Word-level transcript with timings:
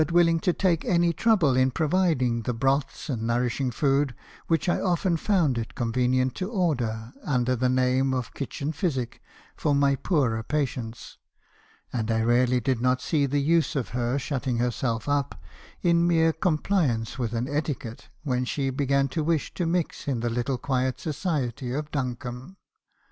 willing 0.11 0.39
to 0.39 0.51
take 0.51 0.83
any 0.83 1.13
trouble 1.13 1.55
in 1.55 1.69
providing 1.69 2.41
the 2.41 2.55
broths 2.55 3.07
and 3.07 3.21
nourish 3.21 3.61
ing 3.61 3.69
food 3.69 4.15
which 4.47 4.67
I 4.67 4.79
often 4.81 5.15
found 5.15 5.59
it 5.59 5.75
convenient 5.75 6.33
to 6.37 6.49
order, 6.49 7.13
under 7.23 7.55
the 7.55 7.69
name 7.69 8.11
of 8.11 8.33
kitchen 8.33 8.71
physic, 8.71 9.21
for 9.55 9.75
my 9.75 9.95
poorer 9.95 10.41
patients; 10.41 11.19
and 11.93 12.09
I 12.09 12.21
really 12.21 12.59
did 12.59 12.81
not 12.81 12.99
see 12.99 13.27
the 13.27 13.37
use 13.41 13.75
of 13.75 13.89
her 13.89 14.17
shutting 14.17 14.57
herself 14.57 15.07
up, 15.07 15.39
in 15.83 16.07
mere 16.07 16.33
com 16.33 16.57
pliance 16.57 17.19
with 17.19 17.33
an 17.33 17.47
etiquette, 17.47 18.09
when 18.23 18.43
she 18.43 18.71
began 18.71 19.07
to 19.09 19.23
wish 19.23 19.53
to 19.53 19.67
mix 19.67 20.07
in 20.07 20.21
the 20.21 20.31
little 20.31 20.57
quiet 20.57 20.99
society 20.99 21.71
of 21.73 21.91
Duncombe. 21.91 22.57